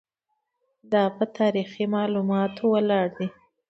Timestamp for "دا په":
0.91-1.23